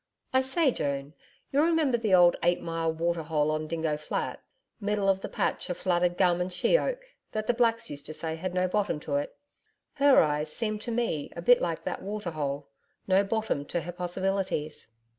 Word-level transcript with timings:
I 0.33 0.41
say, 0.41 0.71
Joan, 0.71 1.13
you 1.51 1.61
remember 1.63 1.95
the 1.95 2.15
old 2.15 2.35
Eight 2.41 2.59
Mile 2.59 2.91
Water 2.91 3.21
hole 3.21 3.51
on 3.51 3.67
Dingo 3.67 3.97
Flat 3.97 4.41
middle 4.79 5.07
of 5.07 5.21
the 5.21 5.29
patch 5.29 5.69
of 5.69 5.77
flooded 5.77 6.17
gum 6.17 6.41
and 6.41 6.51
she 6.51 6.75
oak 6.75 7.03
that 7.33 7.45
the 7.45 7.53
Blacks 7.53 7.87
used 7.91 8.07
to 8.07 8.13
say 8.15 8.35
had 8.35 8.55
no 8.55 8.67
bottom 8.67 8.99
to 9.01 9.17
it? 9.17 9.37
HER 9.97 10.19
eyes 10.23 10.51
seemed 10.51 10.81
to 10.81 10.91
me 10.91 11.31
a 11.35 11.41
bit 11.43 11.61
like 11.61 11.83
that 11.83 12.01
water 12.01 12.31
hole 12.31 12.71
No 13.07 13.23
bottom 13.23 13.63
to 13.65 13.81
her 13.81 13.91
possibilities.' 13.91 14.91